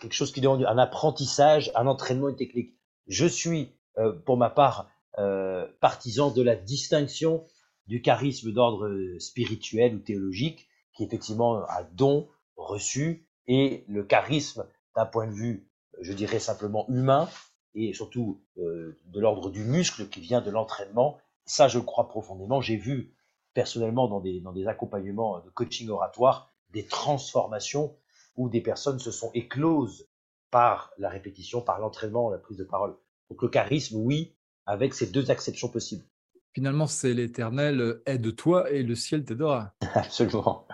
quelque 0.00 0.12
chose 0.12 0.32
qui 0.32 0.42
demande 0.42 0.64
un 0.64 0.76
apprentissage, 0.76 1.72
un 1.74 1.86
entraînement, 1.86 2.28
une 2.28 2.36
technique. 2.36 2.74
Je 3.06 3.26
suis, 3.26 3.72
euh, 3.98 4.12
pour 4.12 4.36
ma 4.36 4.50
part, 4.50 4.90
euh, 5.18 5.66
partisan 5.80 6.30
de 6.30 6.42
la 6.42 6.56
distinction 6.56 7.46
du 7.86 8.02
charisme 8.02 8.52
d'ordre 8.52 8.90
spirituel 9.18 9.94
ou 9.94 9.98
théologique, 10.00 10.68
qui 10.94 11.04
effectivement 11.04 11.68
un 11.68 11.84
don 11.92 12.28
reçu, 12.56 13.26
et 13.46 13.84
le 13.88 14.04
charisme 14.04 14.66
d'un 14.96 15.06
point 15.06 15.26
de 15.26 15.32
vue, 15.32 15.68
je 16.00 16.12
dirais 16.12 16.38
simplement 16.38 16.86
humain, 16.88 17.28
et 17.74 17.92
surtout 17.92 18.40
euh, 18.58 18.98
de 19.06 19.20
l'ordre 19.20 19.50
du 19.50 19.64
muscle 19.64 20.08
qui 20.08 20.20
vient 20.20 20.40
de 20.40 20.50
l'entraînement. 20.50 21.18
Ça, 21.44 21.68
je 21.68 21.78
le 21.78 21.84
crois 21.84 22.08
profondément. 22.08 22.60
J'ai 22.60 22.76
vu 22.76 23.14
personnellement 23.52 24.08
dans 24.08 24.20
des, 24.20 24.40
dans 24.40 24.52
des 24.52 24.66
accompagnements 24.66 25.40
de 25.40 25.50
coaching 25.50 25.88
oratoire 25.88 26.52
des 26.70 26.86
transformations 26.86 27.96
où 28.36 28.48
des 28.48 28.60
personnes 28.60 28.98
se 28.98 29.10
sont 29.10 29.30
écloses 29.32 30.08
par 30.50 30.92
la 30.98 31.08
répétition, 31.08 31.60
par 31.60 31.78
l'entraînement, 31.78 32.30
la 32.30 32.38
prise 32.38 32.56
de 32.56 32.64
parole. 32.64 32.94
Donc 33.30 33.42
le 33.42 33.48
charisme, 33.48 33.96
oui, 33.96 34.34
avec 34.66 34.94
ces 34.94 35.06
deux 35.06 35.30
acceptions 35.30 35.68
possibles. 35.68 36.04
Finalement, 36.52 36.86
c'est 36.86 37.14
l'éternel 37.14 38.00
aide-toi 38.06 38.70
et 38.70 38.82
le 38.82 38.94
ciel 38.94 39.24
t'aidera. 39.24 39.74
Absolument. 39.94 40.66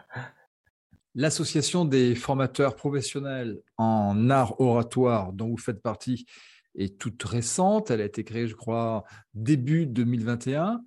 L'association 1.14 1.85
des 1.85 2.14
formateurs 2.14 2.76
professionnels 2.76 3.62
en 3.78 4.30
art 4.30 4.61
oratoire 4.61 5.33
dont 5.33 5.49
vous 5.49 5.57
faites 5.57 5.83
partie 5.83 6.26
est 6.74 6.98
toute 6.98 7.22
récente. 7.22 7.90
Elle 7.90 8.00
a 8.00 8.04
été 8.04 8.24
créée, 8.24 8.46
je 8.46 8.54
crois, 8.54 9.04
début 9.34 9.86
2021. 9.86 10.82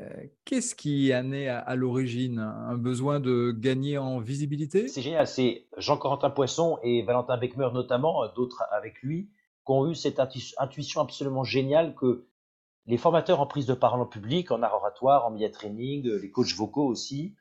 Euh, 0.00 0.08
qu'est-ce 0.44 0.74
qui 0.74 1.12
a 1.12 1.22
né 1.22 1.48
à, 1.48 1.74
l'origine? 1.74 2.38
Un 2.38 2.76
besoin 2.76 3.18
de 3.18 3.54
gagner 3.56 3.98
en 3.98 4.20
visibilité? 4.20 4.88
C'est 4.88 5.02
génial. 5.02 5.26
C'est 5.26 5.66
Jean-Corentin 5.78 6.30
Poisson 6.30 6.78
et 6.82 7.02
Valentin 7.02 7.38
Beckmer 7.38 7.70
notamment, 7.72 8.24
euh, 8.24 8.28
d'autres 8.36 8.62
avec 8.72 9.02
lui, 9.02 9.30
qui 9.66 9.72
ont 9.72 9.90
eu 9.90 9.94
cette 9.94 10.20
intuition 10.58 11.00
absolument 11.00 11.44
géniale 11.44 11.94
que 11.94 12.26
les 12.86 12.98
formateurs 12.98 13.40
en 13.40 13.46
prise 13.46 13.66
de 13.66 13.74
parole 13.74 14.00
en 14.00 14.06
public, 14.06 14.50
en 14.50 14.62
art 14.62 14.74
oratoire, 14.74 15.26
en 15.26 15.30
media 15.30 15.50
training, 15.50 16.06
euh, 16.06 16.18
les 16.18 16.30
coachs 16.30 16.54
vocaux 16.54 16.86
aussi, 16.86 17.34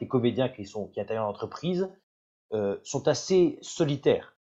les 0.00 0.08
comédiens 0.08 0.48
qui 0.48 0.64
sont 0.64 0.88
qui 0.88 1.00
interviennent 1.00 1.26
en 1.26 1.30
entreprise, 1.30 1.88
euh, 2.52 2.78
sont 2.82 3.06
assez 3.08 3.58
solitaires, 3.62 4.36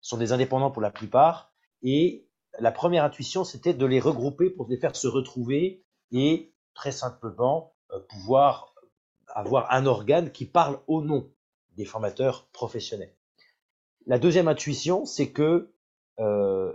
sont 0.00 0.16
des 0.16 0.32
indépendants 0.32 0.70
pour 0.70 0.82
la 0.82 0.90
plupart, 0.90 1.52
et 1.82 2.26
la 2.58 2.72
première 2.72 3.04
intuition, 3.04 3.44
c'était 3.44 3.74
de 3.74 3.86
les 3.86 4.00
regrouper 4.00 4.50
pour 4.50 4.68
les 4.68 4.76
faire 4.76 4.94
se 4.96 5.08
retrouver 5.08 5.84
et 6.10 6.52
très 6.74 6.92
simplement 6.92 7.74
euh, 7.92 8.00
pouvoir 8.00 8.74
avoir 9.28 9.72
un 9.72 9.86
organe 9.86 10.30
qui 10.30 10.44
parle 10.44 10.78
au 10.86 11.02
nom 11.02 11.30
des 11.76 11.84
formateurs 11.84 12.48
professionnels. 12.52 13.14
La 14.06 14.18
deuxième 14.18 14.48
intuition, 14.48 15.06
c'est 15.06 15.30
que 15.30 15.72
euh, 16.20 16.72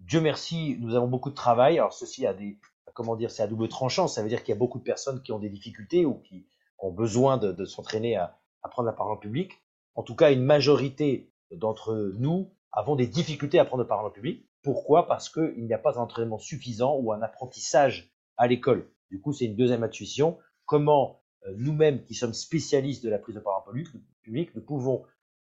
Dieu 0.00 0.20
merci, 0.20 0.76
nous 0.80 0.94
avons 0.94 1.08
beaucoup 1.08 1.30
de 1.30 1.34
travail. 1.34 1.78
Alors 1.78 1.92
ceci 1.92 2.26
a 2.26 2.34
des, 2.34 2.58
comment 2.94 3.16
dire, 3.16 3.30
c'est 3.30 3.42
à 3.42 3.46
double 3.46 3.68
tranchant. 3.68 4.08
Ça 4.08 4.22
veut 4.22 4.28
dire 4.28 4.42
qu'il 4.42 4.54
y 4.54 4.56
a 4.56 4.58
beaucoup 4.58 4.78
de 4.78 4.84
personnes 4.84 5.22
qui 5.22 5.32
ont 5.32 5.38
des 5.38 5.48
difficultés 5.48 6.04
ou 6.04 6.14
qui 6.14 6.46
ont 6.78 6.92
besoin 6.92 7.38
de, 7.38 7.64
s'entraîner 7.64 8.16
à, 8.16 8.38
prendre 8.70 8.86
la 8.86 8.92
parole 8.92 9.12
en 9.12 9.16
public. 9.16 9.52
En 9.94 10.02
tout 10.02 10.16
cas, 10.16 10.32
une 10.32 10.42
majorité 10.42 11.30
d'entre 11.52 12.12
nous 12.18 12.52
avons 12.72 12.96
des 12.96 13.06
difficultés 13.06 13.58
à 13.58 13.64
prendre 13.64 13.82
la 13.82 13.88
parole 13.88 14.06
en 14.06 14.10
public. 14.10 14.44
Pourquoi? 14.66 15.06
Parce 15.06 15.28
qu'il 15.28 15.64
n'y 15.64 15.74
a 15.74 15.78
pas 15.78 15.96
un 15.96 16.02
entraînement 16.02 16.38
suffisant 16.38 16.96
ou 16.96 17.12
un 17.12 17.22
apprentissage 17.22 18.12
à 18.36 18.48
l'école. 18.48 18.90
Du 19.12 19.20
coup, 19.20 19.32
c'est 19.32 19.44
une 19.44 19.54
deuxième 19.54 19.84
intuition. 19.84 20.40
Comment 20.64 21.22
euh, 21.46 21.54
nous-mêmes, 21.56 22.02
qui 22.02 22.16
sommes 22.16 22.34
spécialistes 22.34 23.04
de 23.04 23.08
la 23.08 23.20
prise 23.20 23.36
de 23.36 23.40
parole 23.40 23.62
public, 24.22 24.52
nous 24.56 24.60
pouvons 24.60 25.04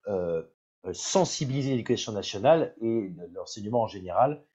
euh, 0.05 0.43
euh, 0.85 0.93
sensibiliser 0.93 1.71
l'éducation 1.71 2.11
nationale 2.11 2.75
et 2.79 3.11
l'enseignement 3.33 3.81
en 3.81 3.87
général 3.87 4.45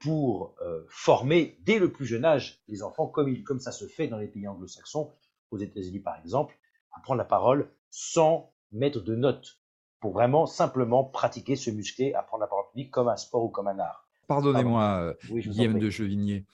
pour 0.00 0.54
former 0.90 1.56
dès 1.62 1.78
le 1.78 1.90
plus 1.90 2.04
jeune 2.04 2.26
âge 2.26 2.62
les 2.68 2.82
enfants, 2.82 3.06
comme, 3.06 3.42
comme 3.44 3.60
ça 3.60 3.72
se 3.72 3.86
fait 3.86 4.06
dans 4.06 4.18
les 4.18 4.28
pays 4.28 4.46
anglo-saxons, 4.46 5.10
aux 5.50 5.56
États-Unis 5.56 6.00
par 6.00 6.18
exemple, 6.18 6.54
à 6.92 7.00
prendre 7.00 7.16
la 7.16 7.24
parole 7.24 7.72
sans 7.88 8.52
mettre 8.70 9.00
de 9.00 9.16
notes, 9.16 9.62
pour 9.98 10.12
vraiment 10.12 10.44
simplement 10.44 11.04
pratiquer, 11.04 11.56
se 11.56 11.70
muscler, 11.70 12.12
à 12.12 12.22
prendre 12.22 12.42
la 12.42 12.48
parole 12.48 12.66
publique 12.72 12.90
comme 12.90 13.08
un 13.08 13.16
sport 13.16 13.44
ou 13.44 13.48
comme 13.48 13.68
un 13.68 13.78
art. 13.78 14.09
Pardonnez-moi, 14.30 15.16
Guillaume 15.28 15.80
de 15.80 15.90
Chevigné. 15.90 16.46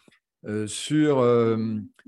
Euh, 0.46 0.66
sur 0.66 1.18
euh, 1.18 1.58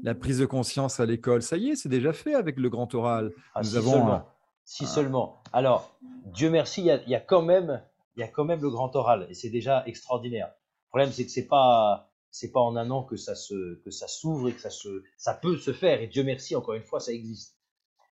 la 0.02 0.14
prise 0.14 0.38
de 0.38 0.46
conscience 0.46 0.98
à 0.98 1.04
l'école. 1.04 1.42
Ça 1.42 1.58
y 1.58 1.70
est, 1.70 1.76
c'est 1.76 1.90
déjà 1.90 2.14
fait 2.14 2.34
avec 2.34 2.56
le 2.56 2.70
grand 2.70 2.94
oral. 2.94 3.32
Ah, 3.54 3.60
Nous 3.60 3.70
si 3.70 3.76
avons 3.76 3.92
seulement. 3.92 4.26
Si 4.64 4.87
seulement. 4.87 5.42
Alors, 5.52 5.98
Dieu 6.26 6.48
merci, 6.48 6.80
il 6.80 7.10
y, 7.10 7.14
a, 7.14 7.20
quand 7.20 7.42
même, 7.42 7.82
il 8.16 8.20
y 8.20 8.22
a 8.22 8.28
quand 8.28 8.46
même 8.46 8.62
le 8.62 8.70
grand 8.70 8.96
oral 8.96 9.26
et 9.28 9.34
c'est 9.34 9.50
déjà 9.50 9.82
extraordinaire. 9.87 10.46
Le 10.46 10.88
problème, 10.88 11.12
c'est 11.12 11.26
que 11.26 11.30
c'est 11.30 11.48
pas, 11.48 12.12
c'est 12.30 12.50
pas 12.50 12.60
en 12.60 12.76
un 12.76 12.90
an 12.90 13.02
que 13.02 13.16
ça 13.16 13.34
se, 13.34 13.75
que 13.82 13.90
ça 13.90 14.08
s'ouvre 14.08 14.48
et 14.48 14.54
que 14.54 14.60
ça 14.60 14.70
se, 14.70 15.02
ça 15.18 15.34
peut 15.34 15.58
se 15.58 15.75
faire. 15.75 16.00
Et 16.00 16.06
Dieu 16.06 16.25
merci, 16.25 16.56
encore 16.56 16.75
une 16.75 16.82
fois, 16.82 17.00
ça 17.00 17.12
existe. 17.12 17.58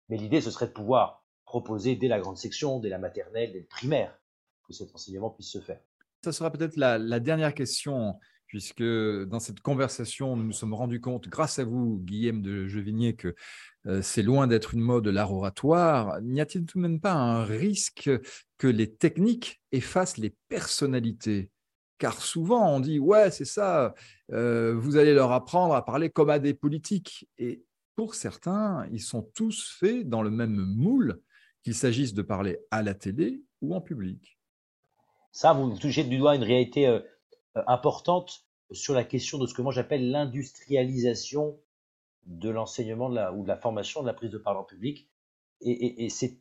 Mais 0.08 0.16
l'idée, 0.16 0.40
ce 0.40 0.50
serait 0.50 0.66
de 0.66 0.72
pouvoir 0.72 1.24
proposer 1.44 1.94
dès 1.94 2.08
la 2.08 2.18
grande 2.18 2.36
section, 2.36 2.80
dès 2.80 2.88
la 2.88 2.98
maternelle, 2.98 3.52
dès 3.52 3.60
le 3.60 3.66
primaire, 3.66 4.18
que 4.66 4.72
cet 4.72 4.92
enseignement 4.92 5.30
puisse 5.30 5.52
se 5.52 5.60
faire. 5.60 5.80
Ça 6.24 6.32
sera 6.32 6.50
peut-être 6.50 6.78
la, 6.78 7.20
dernière 7.20 7.52
question 7.52 8.18
puisque 8.46 8.82
dans 8.82 9.40
cette 9.40 9.60
conversation, 9.60 10.36
nous 10.36 10.44
nous 10.44 10.52
sommes 10.52 10.72
rendus 10.72 11.02
compte, 11.02 11.28
grâce 11.28 11.58
à 11.58 11.64
vous, 11.64 11.98
Guillaume 12.02 12.40
de 12.40 12.66
Jevigné, 12.66 13.14
que 13.14 13.34
euh, 13.86 14.00
c'est 14.00 14.22
loin 14.22 14.46
d'être 14.46 14.72
une 14.72 14.80
mode 14.80 15.04
de 15.04 15.10
l'art 15.10 15.34
oratoire. 15.34 16.22
N'y 16.22 16.40
a-t-il 16.40 16.64
tout 16.64 16.78
de 16.78 16.82
même 16.82 16.98
pas 16.98 17.12
un 17.12 17.44
risque 17.44 18.10
que 18.56 18.66
les 18.66 18.90
techniques 18.90 19.60
effacent 19.70 20.16
les 20.16 20.34
personnalités? 20.48 21.50
Car 21.98 22.22
souvent 22.22 22.74
on 22.74 22.80
dit 22.80 22.98
ouais 22.98 23.30
c'est 23.30 23.44
ça, 23.44 23.94
euh, 24.32 24.74
vous 24.74 24.96
allez 24.96 25.12
leur 25.12 25.32
apprendre 25.32 25.74
à 25.74 25.84
parler 25.84 26.08
comme 26.08 26.30
à 26.30 26.38
des 26.38 26.54
politiques 26.54 27.28
et 27.36 27.62
pour 27.96 28.14
certains 28.14 28.88
ils 28.90 29.02
sont 29.02 29.30
tous 29.34 29.76
faits 29.78 30.08
dans 30.08 30.22
le 30.22 30.30
même 30.30 30.56
moule 30.56 31.20
qu'il 31.62 31.74
s'agisse 31.74 32.14
de 32.14 32.22
parler 32.22 32.60
à 32.70 32.82
la 32.82 32.94
télé 32.94 33.42
ou 33.60 33.74
en 33.74 33.82
public. 33.82 34.38
Ça 35.34 35.52
vous 35.52 35.76
touchez 35.76 36.04
du 36.04 36.16
doigt 36.16 36.36
une 36.36 36.44
réalité 36.44 36.86
euh, 36.86 37.00
importante 37.66 38.44
sur 38.70 38.94
la 38.94 39.02
question 39.02 39.36
de 39.36 39.48
ce 39.48 39.52
que 39.52 39.62
moi 39.62 39.72
j'appelle 39.72 40.08
l'industrialisation 40.12 41.58
de 42.26 42.50
l'enseignement 42.50 43.08
ou 43.32 43.42
de 43.42 43.48
la 43.48 43.56
formation 43.56 44.00
de 44.02 44.06
la 44.06 44.14
prise 44.14 44.30
de 44.30 44.38
parole 44.38 44.60
en 44.60 44.64
public. 44.64 45.08
Et, 45.60 46.08
c'est 46.08 46.36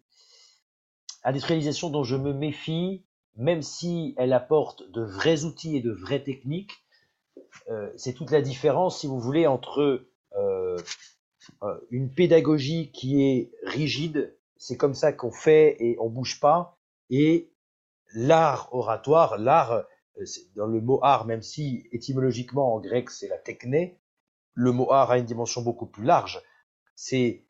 industrialisation 1.24 1.90
dont 1.90 2.04
je 2.04 2.16
me 2.16 2.34
méfie, 2.34 3.04
même 3.36 3.64
si 3.64 4.14
elle 4.16 4.32
apporte 4.32 4.90
de 4.92 5.02
vrais 5.02 5.44
outils 5.44 5.76
et 5.76 5.82
de 5.82 5.92
vraies 5.92 6.24
techniques. 6.24 6.84
Euh, 7.70 7.92
c'est 7.98 8.14
toute 8.14 8.30
la 8.30 8.42
différence, 8.42 9.00
si 9.00 9.08
vous 9.08 9.20
voulez, 9.20 9.48
entre 9.48 10.06
euh, 10.36 10.78
euh, 11.64 11.80
une 11.90 12.14
pédagogie 12.14 12.92
qui 12.92 13.24
est 13.24 13.52
rigide, 13.64 14.38
c'est 14.58 14.78
comme 14.78 14.94
ça 14.94 15.14
qu'on 15.14 15.32
fait 15.32 15.78
et 15.80 15.98
on 16.00 16.10
bouge 16.10 16.40
pas. 16.40 16.78
Et 17.10 17.53
l'art 18.14 18.70
oratoire, 18.72 19.38
l'art, 19.38 19.72
euh, 20.18 20.26
dans 20.56 20.68
le 20.68 20.82
mot 20.82 21.00
art, 21.02 21.26
même 21.26 21.42
si 21.42 21.88
étymologiquement 21.92 22.76
en 22.76 22.80
grec 22.80 23.10
c'est 23.10 23.28
la 23.28 23.38
techné, 23.38 24.00
le 24.54 24.72
mot 24.72 24.92
art 24.92 25.12
a 25.12 25.18
une 25.18 25.26
dimension 25.26 25.62
beaucoup 25.62 25.88
plus 25.88 26.04
large. 26.04 26.42
C'est 26.96 27.46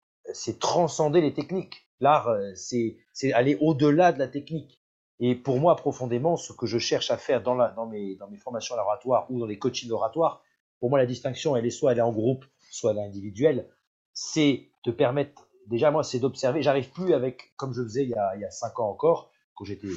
transcender 0.59 1.21
les 1.21 1.33
techniques. 1.33 1.87
L'art, 1.99 2.29
euh, 2.29 2.51
c'est 2.55 3.33
aller 3.33 3.57
au-delà 3.59 4.11
de 4.13 4.19
la 4.19 4.27
technique. 4.27 4.81
Et 5.19 5.35
pour 5.35 5.59
moi, 5.59 5.75
profondément, 5.75 6.37
ce 6.37 6.53
que 6.53 6.65
je 6.65 6.77
cherche 6.79 7.11
à 7.11 7.17
faire 7.17 7.43
dans, 7.43 7.85
mes, 7.87 8.17
formations 8.39 8.75
oratoires 8.75 9.29
ou 9.29 9.39
dans 9.39 9.45
les 9.45 9.59
coachings 9.59 9.91
oratoires, 9.91 10.41
pour 10.79 10.89
moi, 10.89 10.99
la 10.99 11.05
distinction, 11.05 11.55
elle 11.55 11.65
est 11.65 11.69
soit 11.69 11.91
elle 11.91 11.99
est 11.99 12.01
en 12.01 12.11
groupe, 12.11 12.45
soit 12.71 12.91
elle 12.91 12.97
est 12.97 13.05
individuelle. 13.05 13.69
C'est 14.13 14.69
de 14.85 14.91
permettre, 14.91 15.47
déjà, 15.67 15.91
moi, 15.91 16.03
c'est 16.03 16.19
d'observer. 16.19 16.61
J'arrive 16.61 16.89
plus 16.89 17.13
avec, 17.13 17.53
comme 17.55 17.73
je 17.73 17.83
faisais 17.83 18.03
il 18.03 18.09
y 18.09 18.45
a 18.45 18.51
cinq 18.51 18.79
ans 18.79 18.89
encore, 18.89 19.31
quand 19.55 19.65
j'étais 19.65 19.87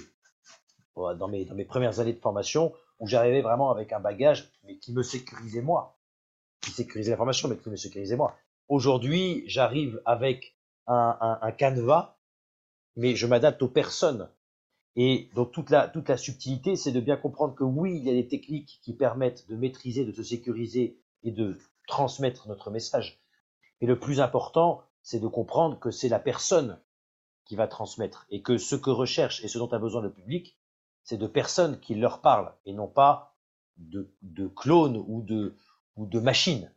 dans 0.96 1.28
mes, 1.28 1.44
dans 1.44 1.54
mes 1.54 1.64
premières 1.64 2.00
années 2.00 2.12
de 2.12 2.20
formation, 2.20 2.72
où 2.98 3.06
j'arrivais 3.06 3.42
vraiment 3.42 3.70
avec 3.70 3.92
un 3.92 4.00
bagage, 4.00 4.50
mais 4.64 4.78
qui 4.78 4.92
me 4.92 5.02
sécurisait 5.02 5.62
moi. 5.62 5.98
Qui 6.60 6.70
sécurisait 6.70 7.10
la 7.10 7.16
formation, 7.16 7.48
mais 7.48 7.56
qui 7.56 7.68
me 7.68 7.76
sécurisait 7.76 8.16
moi. 8.16 8.36
Aujourd'hui, 8.68 9.44
j'arrive 9.46 10.00
avec 10.04 10.56
un, 10.86 11.38
un, 11.42 11.52
canevas, 11.52 12.16
mais 12.96 13.14
je 13.14 13.26
m'adapte 13.26 13.62
aux 13.62 13.68
personnes. 13.68 14.28
Et 14.96 15.28
donc 15.34 15.52
toute 15.52 15.70
la, 15.70 15.88
toute 15.88 16.08
la 16.08 16.16
subtilité, 16.16 16.74
c'est 16.74 16.92
de 16.92 17.00
bien 17.00 17.16
comprendre 17.16 17.54
que 17.54 17.64
oui, 17.64 17.96
il 17.98 18.04
y 18.04 18.10
a 18.10 18.14
des 18.14 18.26
techniques 18.26 18.80
qui 18.82 18.94
permettent 18.94 19.46
de 19.48 19.56
maîtriser, 19.56 20.04
de 20.04 20.12
se 20.12 20.22
sécuriser 20.22 20.98
et 21.22 21.30
de 21.30 21.58
transmettre 21.86 22.48
notre 22.48 22.70
message. 22.70 23.20
Et 23.82 23.86
le 23.86 23.98
plus 23.98 24.20
important, 24.20 24.82
c'est 25.02 25.20
de 25.20 25.28
comprendre 25.28 25.78
que 25.78 25.90
c'est 25.90 26.08
la 26.08 26.18
personne 26.18 26.80
qui 27.44 27.56
va 27.56 27.68
transmettre 27.68 28.26
et 28.30 28.42
que 28.42 28.56
ce 28.56 28.74
que 28.74 28.90
recherche 28.90 29.44
et 29.44 29.48
ce 29.48 29.58
dont 29.58 29.68
a 29.68 29.78
besoin 29.78 30.00
le 30.00 30.10
public, 30.10 30.56
c'est 31.06 31.16
de 31.16 31.26
personnes 31.28 31.78
qui 31.78 31.94
leur 31.94 32.20
parlent 32.20 32.52
et 32.66 32.74
non 32.74 32.88
pas 32.88 33.36
de, 33.78 34.48
clones 34.48 35.02
ou 35.06 35.22
de, 35.22 35.56
ou 35.94 36.04
de 36.04 36.18
machines. 36.18 36.72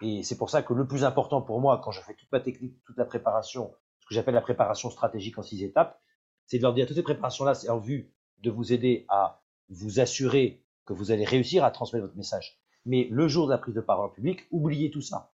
Et 0.00 0.22
c'est 0.22 0.38
pour 0.38 0.48
ça 0.48 0.62
que 0.62 0.72
le 0.72 0.86
plus 0.86 1.02
important 1.02 1.42
pour 1.42 1.60
moi, 1.60 1.80
quand 1.82 1.90
je 1.90 2.00
fais 2.00 2.14
toute 2.14 2.30
ma 2.30 2.38
technique, 2.38 2.80
toute 2.84 2.96
la 2.96 3.04
préparation, 3.04 3.74
ce 4.00 4.06
que 4.06 4.14
j'appelle 4.14 4.34
la 4.34 4.40
préparation 4.40 4.90
stratégique 4.90 5.38
en 5.38 5.42
six 5.42 5.64
étapes, 5.64 6.00
c'est 6.46 6.58
de 6.58 6.62
leur 6.62 6.72
dire 6.72 6.86
toutes 6.86 6.96
ces 6.96 7.02
préparations-là, 7.02 7.54
c'est 7.54 7.68
en 7.68 7.78
vue 7.78 8.14
de 8.38 8.50
vous 8.50 8.72
aider 8.72 9.04
à 9.08 9.42
vous 9.70 9.98
assurer 9.98 10.62
que 10.86 10.92
vous 10.92 11.10
allez 11.10 11.24
réussir 11.24 11.64
à 11.64 11.72
transmettre 11.72 12.06
votre 12.06 12.16
message. 12.16 12.60
Mais 12.86 13.08
le 13.10 13.26
jour 13.26 13.46
de 13.48 13.52
la 13.52 13.58
prise 13.58 13.74
de 13.74 13.80
parole 13.80 14.06
en 14.06 14.10
public, 14.10 14.46
oubliez 14.52 14.92
tout 14.92 15.02
ça. 15.02 15.32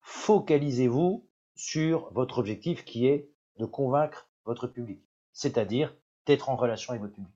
Focalisez-vous 0.00 1.28
sur 1.54 2.12
votre 2.12 2.38
objectif 2.38 2.84
qui 2.84 3.06
est 3.06 3.30
de 3.58 3.66
convaincre 3.66 4.28
votre 4.44 4.66
public, 4.66 5.00
c'est-à-dire 5.32 5.94
d'être 6.26 6.48
en 6.48 6.56
relation 6.56 6.90
avec 6.90 7.02
votre 7.02 7.14
public. 7.14 7.32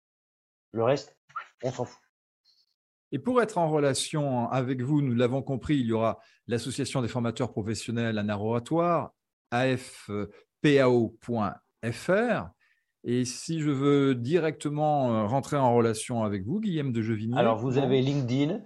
Le 0.76 0.84
reste, 0.84 1.16
on 1.64 1.72
s'en 1.72 1.86
fout. 1.86 1.98
Et 3.10 3.18
pour 3.18 3.40
être 3.40 3.56
en 3.56 3.70
relation 3.70 4.50
avec 4.50 4.82
vous, 4.82 5.00
nous 5.00 5.14
l'avons 5.14 5.40
compris, 5.40 5.78
il 5.78 5.86
y 5.86 5.92
aura 5.92 6.18
l'Association 6.48 7.00
des 7.00 7.08
formateurs 7.08 7.50
professionnels 7.50 8.18
en 8.18 8.28
oratoire, 8.28 9.14
afpao.fr. 9.50 10.20
Et 13.04 13.24
si 13.24 13.60
je 13.60 13.70
veux 13.70 14.14
directement 14.14 15.14
euh, 15.14 15.26
rentrer 15.26 15.56
en 15.56 15.74
relation 15.74 16.24
avec 16.24 16.44
vous, 16.44 16.60
Guillaume 16.60 16.92
de 16.92 17.00
Jevigny 17.00 17.38
Alors, 17.38 17.56
vous 17.56 17.78
avez 17.78 18.02
LinkedIn, 18.02 18.60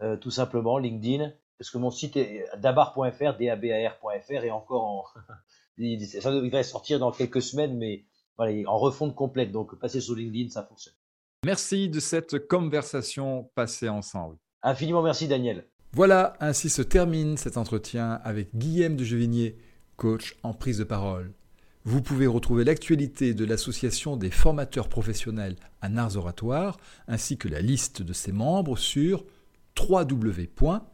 euh, 0.00 0.16
tout 0.16 0.30
simplement, 0.30 0.78
LinkedIn, 0.78 1.30
parce 1.58 1.70
que 1.70 1.76
mon 1.76 1.90
site 1.90 2.16
est 2.16 2.46
dabar.fr, 2.56 3.36
dabar.fr, 3.36 4.44
et 4.44 4.50
encore 4.50 4.84
en. 4.84 5.04
ça 6.22 6.32
devrait 6.32 6.62
sortir 6.62 6.98
dans 7.00 7.12
quelques 7.12 7.42
semaines, 7.42 7.76
mais 7.76 8.06
voilà, 8.38 8.66
en 8.66 8.78
refonte 8.78 9.14
complète. 9.14 9.52
Donc, 9.52 9.78
passer 9.78 10.00
sur 10.00 10.14
LinkedIn, 10.14 10.48
ça 10.48 10.62
fonctionne. 10.62 10.94
Merci 11.46 11.88
de 11.88 12.00
cette 12.00 12.48
conversation 12.48 13.50
passée 13.54 13.88
ensemble. 13.88 14.36
Infiniment 14.62 15.02
merci 15.02 15.26
Daniel. 15.26 15.64
Voilà, 15.92 16.34
ainsi 16.38 16.68
se 16.68 16.82
termine 16.82 17.38
cet 17.38 17.56
entretien 17.56 18.20
avec 18.24 18.54
Guillaume 18.54 18.94
de 18.94 19.04
Jevigné, 19.04 19.56
coach 19.96 20.36
en 20.42 20.52
prise 20.52 20.76
de 20.76 20.84
parole. 20.84 21.32
Vous 21.84 22.02
pouvez 22.02 22.26
retrouver 22.26 22.64
l'actualité 22.64 23.32
de 23.32 23.46
l'Association 23.46 24.18
des 24.18 24.30
formateurs 24.30 24.90
professionnels 24.90 25.56
en 25.82 25.96
arts 25.96 26.18
oratoires 26.18 26.76
ainsi 27.08 27.38
que 27.38 27.48
la 27.48 27.62
liste 27.62 28.02
de 28.02 28.12
ses 28.12 28.32
membres 28.32 28.76
sur 28.76 29.24
www.afpao.fr. 29.78 30.90